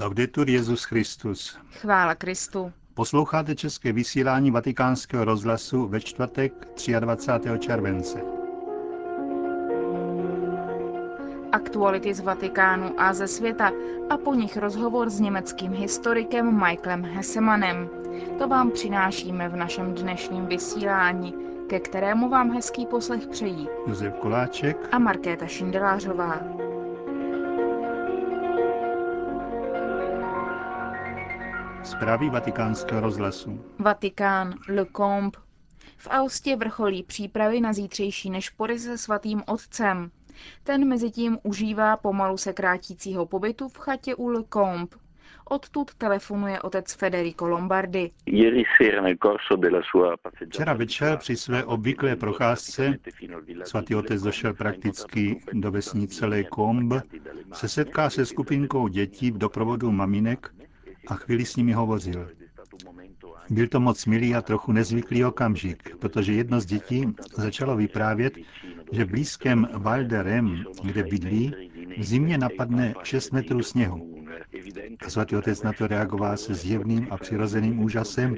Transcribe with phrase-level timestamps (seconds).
[0.00, 1.58] Laudetur Jezus Christus.
[1.70, 2.72] Chvála Kristu.
[2.94, 6.52] Posloucháte české vysílání Vatikánského rozhlasu ve čtvrtek
[7.00, 7.48] 23.
[7.58, 8.22] července.
[11.52, 13.70] Aktuality z Vatikánu a ze světa
[14.10, 17.88] a po nich rozhovor s německým historikem Michaelem Hessemanem.
[18.38, 21.34] To vám přinášíme v našem dnešním vysílání,
[21.68, 26.65] ke kterému vám hezký poslech přejí Josef Koláček a Markéta Šindelářová.
[31.86, 33.64] Zprávy vatikánského rozhlasu.
[33.78, 35.38] Vatikán, Le Combe.
[35.96, 40.10] V Austě vrcholí přípravy na zítřejší nešpory se svatým otcem.
[40.64, 44.96] Ten mezi tím užívá pomalu se krátícího pobytu v chatě u Le Combe.
[45.44, 48.10] Odtud telefonuje otec Federico Lombardi.
[50.48, 52.98] Včera večer při své obvyklé procházce
[53.64, 57.02] svatý otec došel prakticky do vesnice Le Combe,
[57.52, 60.50] se setká se skupinkou dětí v doprovodu maminek
[61.06, 62.28] a chvíli s nimi hovořil.
[63.50, 67.04] Byl to moc milý a trochu nezvyklý okamžik, protože jedno z dětí
[67.36, 68.34] začalo vyprávět,
[68.92, 71.54] že v blízkém Valderem, kde bydlí,
[71.98, 74.16] v zimě napadne 6 metrů sněhu.
[75.06, 78.36] A svatý otec na to reagoval se zjevným a přirozeným úžasem,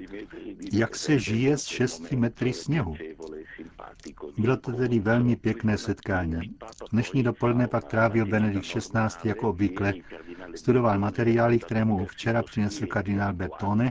[0.73, 2.97] jak se žije s 6 metry sněhu.
[4.39, 6.57] Bylo to tedy velmi pěkné setkání.
[6.93, 9.29] Dnešní dopoledne pak trávil Benedikt XVI.
[9.29, 9.95] jako obvykle.
[10.55, 13.91] Studoval materiály, které mu včera přinesl kardinál Bertone,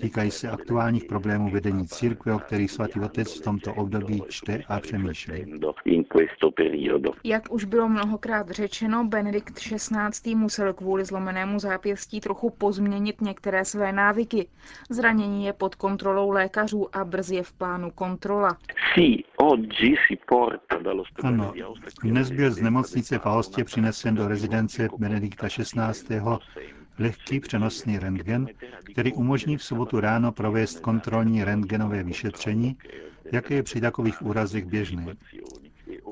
[0.00, 4.80] týkají se aktuálních problémů vedení církve, o kterých svatý otec v tomto období čte a
[4.80, 5.60] přemýšlí.
[7.24, 10.34] Jak už bylo mnohokrát řečeno, Benedikt XVI.
[10.34, 14.48] musel kvůli zlomenému zápěstí trochu pozměnit některé své návyky.
[14.90, 18.56] Zranění je pod kontrolou lékařů a brzy je v plánu kontrola.
[21.22, 21.52] Ano,
[22.02, 26.20] dnes byl z nemocnice v Aostě přinesen do rezidence Benedikta XVI
[26.98, 28.46] lehký přenosný rentgen,
[28.92, 32.76] který umožní v sobotu ráno provést kontrolní rentgenové vyšetření,
[33.32, 35.06] jaké je při takových úrazech běžné.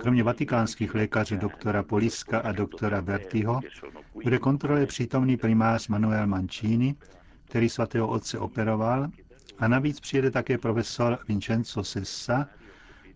[0.00, 3.60] Kromě vatikánských lékařů doktora Poliska a doktora Bertiho
[4.24, 6.94] bude kontrole přítomný primář Manuel Mancini,
[7.44, 9.08] který svatého otce operoval,
[9.58, 12.48] a navíc přijede také profesor Vincenzo Sessa,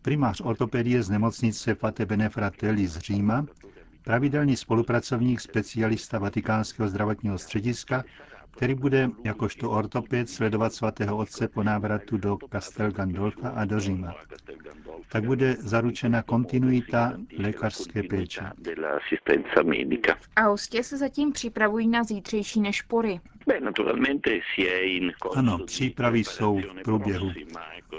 [0.02, 3.46] primář ortopedie z nemocnice Fate Benefratelli z Říma,
[4.04, 8.04] pravidelný spolupracovník specialista Vatikánského zdravotního střediska,
[8.56, 14.14] který bude jakožto ortoped sledovat svatého otce po návratu do Castel Gandolfa a do Říma.
[15.08, 18.41] Tak bude zaručena kontinuita lékařské péče.
[20.20, 23.20] V Austě se zatím připravují na zítřejší nešpory.
[25.34, 27.30] Ano, přípravy jsou v průběhu.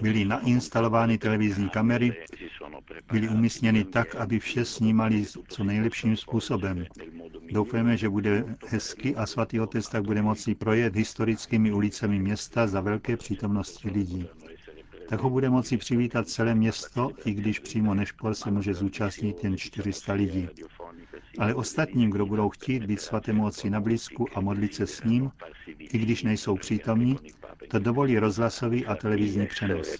[0.02, 2.14] Byly nainstalovány televizní kamery,
[3.12, 6.86] byly umístěny tak, aby vše snímali co nejlepším způsobem.
[7.52, 12.82] Doufáme, že bude hezky a svatý otec tak bude moci projet historickými ulicemi města za
[12.82, 14.28] velké přítomnosti lidí.
[15.14, 19.58] Tak ho bude moci přivítat celé město, i když přímo nešpor se může zúčastnit jen
[19.58, 20.50] 400 lidí.
[21.40, 25.32] Ale ostatním, kdo budou chtít být svatému otci na blízku a modlit se s ním,
[25.80, 27.20] i když nejsou přítomní,
[27.68, 29.98] to dovolí rozhlasový a televizní přenos.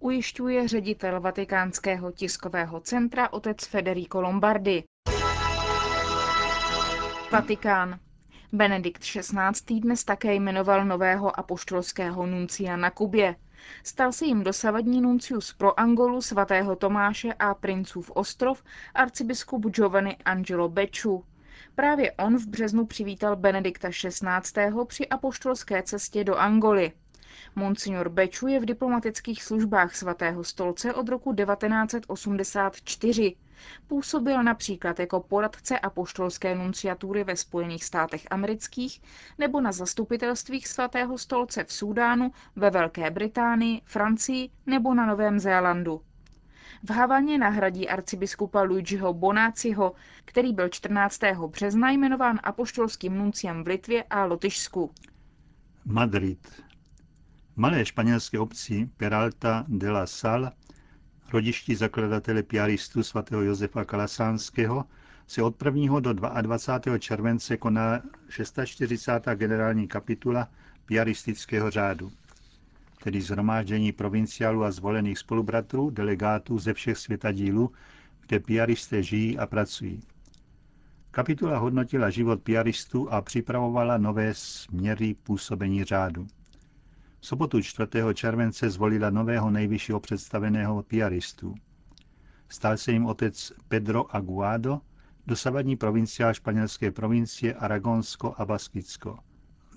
[0.00, 4.84] Ujišťuje ředitel Vatikánského tiskového centra otec Federico Lombardi.
[7.32, 7.98] Vatikán.
[8.52, 9.80] Benedikt XVI.
[9.80, 13.34] dnes také jmenoval nového apoštolského nuncia na Kubě.
[13.84, 18.62] Stal se jim dosavadní nuncius pro Angolu svatého Tomáše a princův ostrov
[18.94, 21.24] arcibiskup Giovanni Angelo Beču.
[21.74, 24.84] Právě on v březnu přivítal Benedikta XVI.
[24.86, 26.92] při apoštolské cestě do Angoly.
[27.56, 33.36] Monsignor Beču je v diplomatických službách svatého stolce od roku 1984.
[33.86, 39.02] Působil například jako poradce apoštolské nunciatury ve Spojených státech amerických
[39.38, 46.02] nebo na zastupitelstvích svatého stolce v Súdánu, ve Velké Británii, Francii nebo na Novém Zélandu.
[46.82, 49.92] V Havaně nahradí arcibiskupa Luigiho Bonáciho,
[50.24, 51.20] který byl 14.
[51.46, 54.90] března jmenován apoštolským nunciem v Litvě a Lotyšsku.
[55.84, 56.62] Madrid.
[57.60, 60.50] Malé španělské obci Peralta de la Sal,
[61.32, 64.84] rodišti zakladatele piaristů svatého Josefa Kalasánského,
[65.26, 66.00] se od 1.
[66.00, 66.98] do 22.
[66.98, 69.12] července koná 640.
[69.34, 70.48] generální kapitula
[70.86, 72.12] piaristického řádu,
[73.04, 77.72] tedy zhromáždění provinciálů a zvolených spolubratrů, delegátů ze všech světadílů,
[78.26, 80.02] kde piaristé žijí a pracují.
[81.10, 86.26] Kapitula hodnotila život piaristů a připravovala nové směry působení řádu.
[87.20, 87.88] V sobotu 4.
[88.14, 91.54] července zvolila nového nejvyššího představeného piaristů.
[92.48, 94.80] Stal se jim otec Pedro Aguado,
[95.26, 99.18] dosavadní provinciál španělské provincie Aragonsko a Baskicko.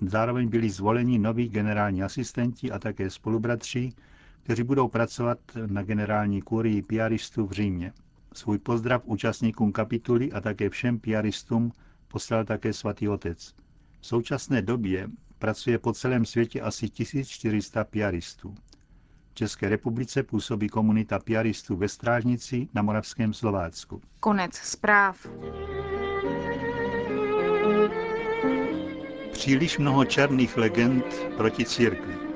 [0.00, 3.92] Zároveň byli zvoleni noví generální asistenti a také spolubratři,
[4.42, 7.92] kteří budou pracovat na generální kurii piaristů v Římě.
[8.34, 11.72] Svůj pozdrav účastníkům kapituly a také všem piaristům
[12.08, 13.54] poslal také svatý otec.
[14.00, 15.08] V současné době
[15.42, 18.54] pracuje po celém světě asi 1400 piaristů.
[19.30, 24.00] V České republice působí komunita piaristů ve Strážnici na Moravském Slovácku.
[24.20, 25.26] Konec zpráv.
[29.32, 31.04] Příliš mnoho černých legend
[31.36, 32.31] proti církvi.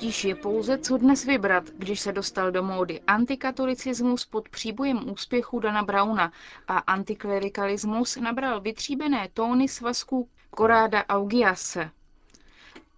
[0.00, 5.60] Potíž je pouze, co dnes vybrat, když se dostal do módy antikatolicismus pod příbojem úspěchu
[5.60, 6.32] Dana Brauna
[6.68, 11.90] a antiklerikalismus nabral vytříbené tóny svazků Koráda Augiase.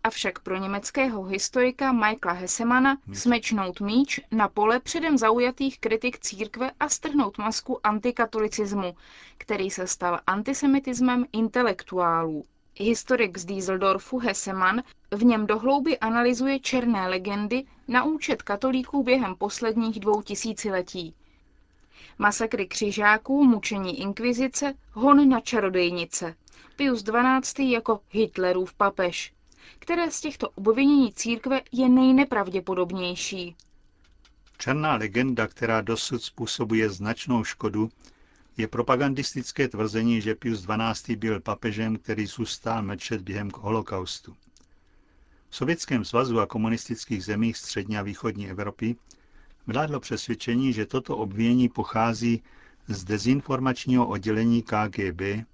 [0.04, 6.88] Avšak pro německého historika Michaela Hessemana smečnout míč na pole předem zaujatých kritik církve a
[6.88, 8.96] strhnout masku antikatolicismu,
[9.38, 12.44] který se stal antisemitismem intelektuálů.
[12.76, 20.00] Historik z Dieseldorfu Hessemann v něm dohlouby analyzuje černé legendy na účet katolíků během posledních
[20.00, 21.14] dvou tisíciletí.
[22.18, 26.34] Masakry křižáků, mučení inkvizice, hon na čarodejnice.
[26.76, 27.72] Pius XII.
[27.72, 29.32] jako Hitlerův papež.
[29.78, 33.56] Které z těchto obvinění církve je nejnepravděpodobnější?
[34.58, 37.90] Černá legenda, která dosud způsobuje značnou škodu,
[38.56, 41.16] je propagandistické tvrzení, že Pius XII.
[41.16, 44.36] byl papežem, který zůstal mlčet během holokaustu.
[45.48, 48.96] V Sovětském svazu a komunistických zemích střední a východní Evropy
[49.66, 52.42] vládlo přesvědčení, že toto obvinění pochází
[52.88, 55.46] z dezinformačního oddělení KGB,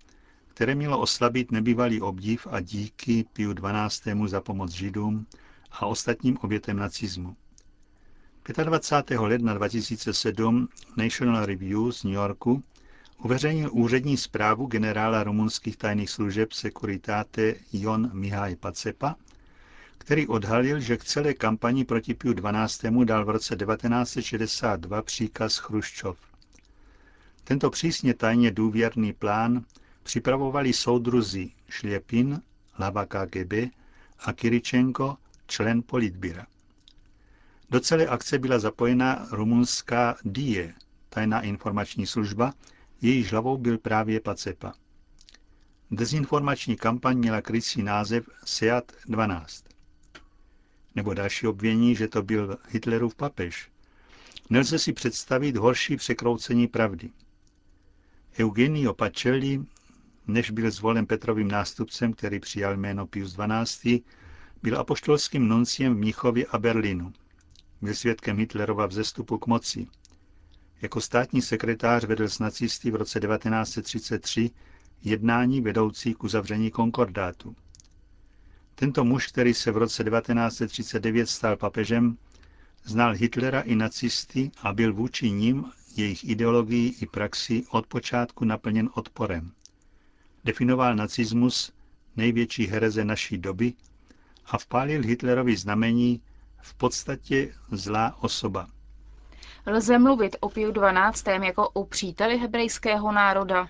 [0.49, 4.15] které mělo oslabit nebývalý obdiv a díky Piu XII.
[4.29, 5.27] za pomoc Židům
[5.71, 7.37] a ostatním obětem nacismu.
[8.65, 9.19] 25.
[9.21, 12.63] ledna 2007 National Review z New Yorku
[13.19, 19.17] uveřejnil úřední zprávu generála rumunských tajných služeb Securitate Jon Mihaj Pacepa,
[19.99, 23.05] který odhalil, že k celé kampani proti Piu XII.
[23.05, 26.19] dal v roce 1962 příkaz Chruščov.
[27.45, 29.65] Tento přísně tajně důvěrný plán
[30.03, 32.43] připravovali soudruzi Štěpin,
[32.73, 33.53] hlava KGB,
[34.19, 35.17] a Kiričenko,
[35.47, 36.47] člen politbíra.
[37.71, 40.75] Do celé akce byla zapojena rumunská DIE,
[41.09, 42.53] tajná informační služba,
[43.03, 44.73] jejíž hlavou byl právě Pacepa.
[45.91, 49.65] Dezinformační kampaň měla krycí název SEAT 12.
[50.95, 53.71] Nebo další obvění, že to byl Hitlerův papež.
[54.51, 57.11] Nelze si představit horší překroucení pravdy.
[58.39, 59.61] Eugenio Pacelli,
[60.27, 64.03] než byl zvolen Petrovým nástupcem, který přijal jméno Pius XII.,
[64.63, 67.13] byl apoštolským nunciem v Mnichově a Berlínu.
[67.83, 69.87] Byl svědkem Hitlerova vzestupu k moci.
[70.83, 74.51] Jako státní sekretář vedl s nacisty v roce 1933
[75.03, 77.57] jednání vedoucí k uzavření konkordátu.
[78.75, 82.17] Tento muž, který se v roce 1939 stal papežem,
[82.85, 85.65] znal Hitlera i nacisty a byl vůči ním,
[85.97, 89.53] jejich ideologii i praxi od počátku naplněn odporem.
[90.45, 91.73] Definoval nacismus
[92.17, 93.73] největší hereze naší doby
[94.47, 96.23] a vpálil Hitlerovi znamení
[96.63, 98.69] v podstatě zlá osoba.
[99.71, 101.27] Lze mluvit o Piu 12.
[101.27, 103.69] jako o příteli hebrejského národa?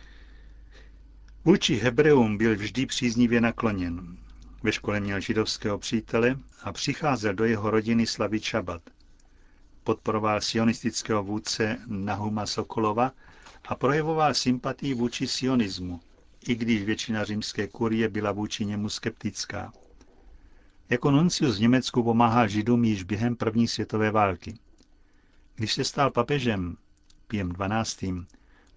[1.44, 4.16] Vůči Hebreům byl vždy příznivě nakloněn.
[4.62, 8.82] Ve škole měl židovského přítele a přicházel do jeho rodiny slavit šabat.
[9.84, 13.12] Podporoval sionistického vůdce Nahuma Sokolova
[13.68, 16.00] a projevoval sympatii vůči sionismu,
[16.48, 19.72] i když většina římské kurie byla vůči němu skeptická.
[20.90, 24.54] Jako nuncius v Německu pomáhal židům již během první světové války.
[25.58, 26.76] Když se stal papežem,
[27.28, 28.04] Piem 12.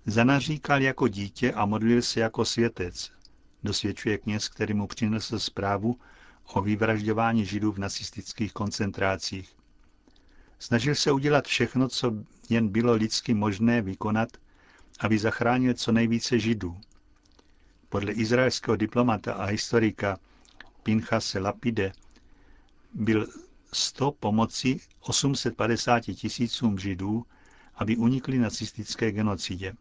[0.05, 3.11] zanaříkal jako dítě a modlil se jako světec,
[3.63, 5.99] dosvědčuje kněz, který mu přinesl zprávu
[6.53, 9.55] o vyvražďování židů v nacistických koncentrácích.
[10.59, 12.13] Snažil se udělat všechno, co
[12.49, 14.29] jen bylo lidsky možné vykonat,
[14.99, 16.81] aby zachránil co nejvíce židů.
[17.89, 20.19] Podle izraelského diplomata a historika
[20.83, 21.91] Pinchase Lapide
[22.93, 23.27] byl
[23.73, 27.25] 100 pomoci 850 tisícům židů,
[27.75, 29.73] aby unikli nacistické genocidě.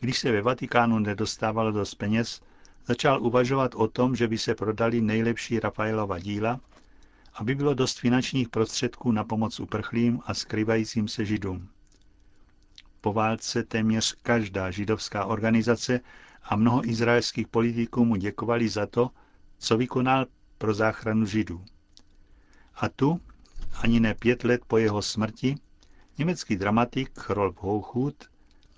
[0.00, 2.40] Když se ve Vatikánu nedostávalo dost peněz,
[2.86, 6.60] začal uvažovat o tom, že by se prodali nejlepší Rafaelova díla,
[7.34, 11.68] aby bylo dost finančních prostředků na pomoc uprchlým a skrývajícím se židům.
[13.00, 16.00] Po válce téměř každá židovská organizace
[16.42, 19.10] a mnoho izraelských politiků mu děkovali za to,
[19.58, 20.26] co vykonal
[20.58, 21.64] pro záchranu židů.
[22.80, 23.20] A tu,
[23.82, 25.54] ani ne pět let po jeho smrti,
[26.20, 28.24] Německý dramatik Rolf Hochhut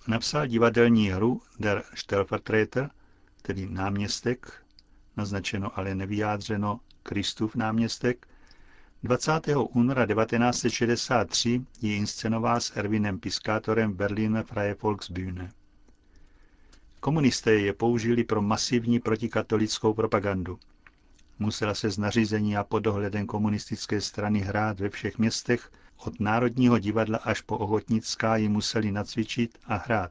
[0.08, 2.90] napsal divadelní hru Der Stellvertreter,
[3.42, 4.62] tedy náměstek,
[5.16, 8.26] naznačeno ale nevyjádřeno Kristův náměstek,
[9.02, 9.32] 20.
[9.72, 15.52] února 1963 ji inscenoval s Erwinem Piskátorem v Berliner Freie Volksbühne.
[17.00, 20.58] Komunisté je použili pro masivní protikatolickou propagandu.
[21.42, 26.78] Musela se z nařízení a pod dohledem komunistické strany hrát ve všech městech, od Národního
[26.78, 30.10] divadla až po Ohotnická ji museli nacvičit a hrát.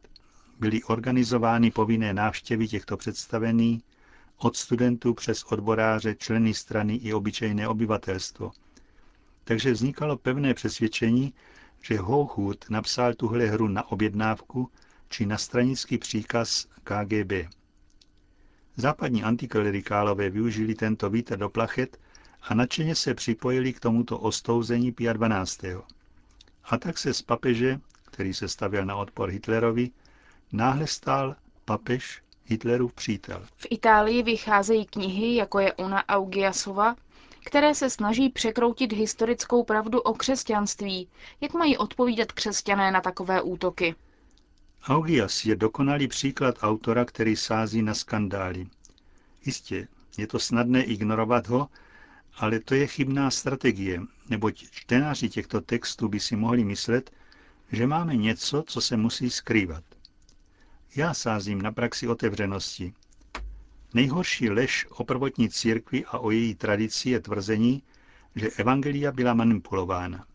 [0.60, 3.84] Byly organizovány povinné návštěvy těchto představení
[4.38, 8.52] od studentů přes odboráře, členy strany i obyčejné obyvatelstvo.
[9.44, 11.34] Takže vznikalo pevné přesvědčení,
[11.82, 14.70] že Hochhut napsal tuhle hru na objednávku
[15.10, 17.61] či na stranický příkaz KGB.
[18.76, 22.00] Západní antiklerikálové využili tento vítr do plachet
[22.42, 25.64] a nadšeně se připojili k tomuto ostouzení Pia 12.
[26.64, 29.90] A tak se z papeže, který se stavěl na odpor Hitlerovi,
[30.52, 31.36] náhle stal
[31.66, 33.46] papež Hitlerův přítel.
[33.58, 36.96] V Itálii vycházejí knihy, jako je Una Augiasova,
[37.46, 41.08] které se snaží překroutit historickou pravdu o křesťanství.
[41.42, 43.96] Jak mají odpovídat křesťané na takové útoky?
[44.84, 48.68] Augias je dokonalý příklad autora, který sází na skandály.
[49.46, 51.70] Jistě, je to snadné ignorovat ho,
[52.38, 57.12] ale to je chybná strategie, neboť čtenáři těchto textů by si mohli myslet,
[57.72, 59.84] že máme něco, co se musí skrývat.
[60.96, 62.94] Já sázím na praxi otevřenosti.
[63.94, 67.84] Nejhorší lež o prvotní církvi a o její tradici je tvrzení,
[68.36, 70.26] že evangelia byla manipulována.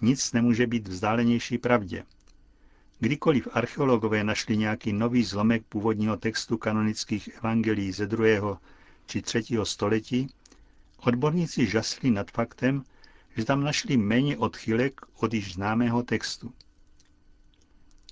[0.00, 2.04] Nic nemůže být vzdálenější pravdě.
[3.04, 8.58] Kdykoliv archeologové našli nějaký nový zlomek původního textu kanonických evangelií ze druhého
[9.06, 10.28] či třetího století,
[10.96, 12.84] odborníci žasli nad faktem,
[13.36, 16.52] že tam našli méně odchylek od již známého textu.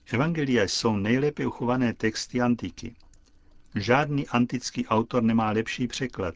[0.07, 2.95] Evangelia jsou nejlépe uchované texty antiky.
[3.75, 6.35] Žádný antický autor nemá lepší překlad.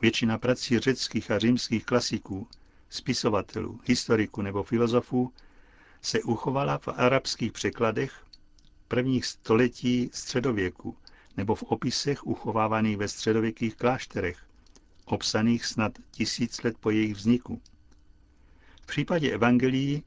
[0.00, 2.48] Většina prací řeckých a římských klasiků,
[2.90, 5.32] spisovatelů, historiků nebo filozofů
[6.02, 8.26] se uchovala v arabských překladech
[8.88, 10.96] prvních století středověku
[11.36, 14.38] nebo v opisech uchovávaných ve středověkých klášterech,
[15.04, 17.60] obsaných snad tisíc let po jejich vzniku.
[18.82, 20.02] V případě evangelií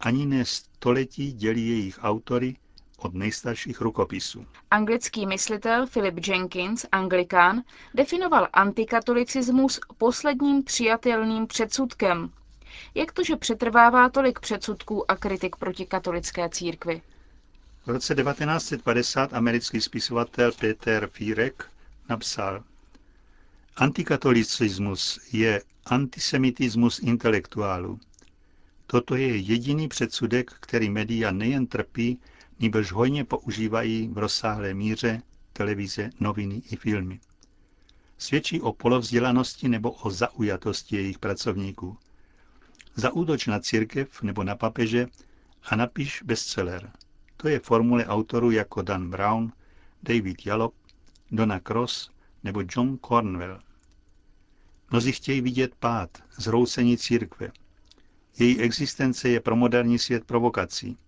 [0.00, 2.56] ani ne století dělí jejich autory
[2.96, 4.46] od nejstarších rukopisů.
[4.70, 7.62] Anglický myslitel Philip Jenkins, anglikán,
[7.94, 12.30] definoval antikatolicismus posledním přijatelným předsudkem.
[12.94, 17.02] Jak to, že přetrvává tolik předsudků a kritik proti katolické církvi?
[17.86, 21.70] V roce 1950 americký spisovatel Peter Fírek
[22.08, 22.64] napsal
[23.76, 28.00] Antikatolicismus je antisemitismus intelektuálů.
[28.86, 32.18] Toto je jediný předsudek, který média nejen trpí,
[32.60, 37.20] nebož hojně používají v rozsáhlé míře televize, noviny i filmy.
[38.18, 41.96] Svědčí o polovzdělanosti nebo o zaujatosti jejich pracovníků.
[42.94, 45.06] Zaútoč na církev nebo na papeže
[45.62, 46.90] a napiš bestseller.
[47.36, 49.52] To je formule autorů jako Dan Brown,
[50.02, 50.74] David Jalop,
[51.30, 52.10] Donna Cross
[52.44, 53.60] nebo John Cornwell.
[54.90, 57.52] Mnozí chtějí vidět pád, zroucení církve.
[58.38, 60.98] Její existence je pro moderní svět provokací.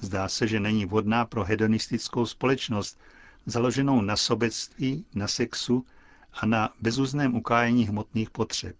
[0.00, 3.00] Zdá se, že není vhodná pro hedonistickou společnost,
[3.46, 5.86] založenou na sobectví, na sexu
[6.32, 8.76] a na bezuzném ukájení hmotných potřeb.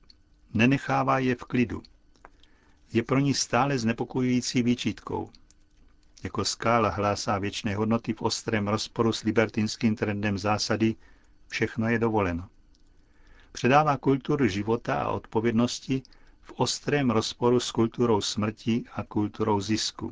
[0.54, 1.82] Nenechává je v klidu.
[2.92, 5.30] Je pro ní stále znepokojující výčitkou.
[6.22, 10.96] Jako skála hlásá věčné hodnoty v ostrém rozporu s libertinským trendem zásady
[11.48, 12.48] všechno je dovoleno.
[13.52, 16.02] Předává kulturu života a odpovědnosti
[16.42, 20.10] v ostrém rozporu s kulturou smrti a kulturou zisku.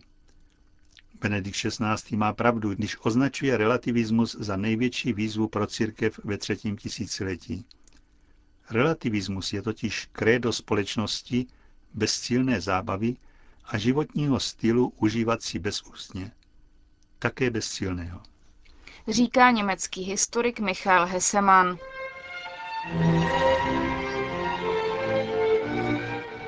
[1.20, 2.16] Benedikt XVI.
[2.16, 7.64] má pravdu, když označuje relativismus za největší výzvu pro církev ve třetím tisíciletí.
[8.70, 11.46] Relativismus je totiž krédo společnosti,
[11.94, 13.16] bezcílné zábavy
[13.64, 16.32] a životního stylu užívat si bezústně.
[17.18, 18.20] Také bezcílného.
[19.08, 21.78] Říká německý historik Michal Hesemann.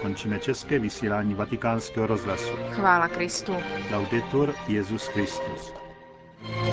[0.01, 2.57] Končíme české vysílání vatikánského rozhlasu.
[2.71, 3.57] Chvála Kristu.
[3.91, 5.73] Laudetur Jezus Christus.
[6.43, 6.72] thank you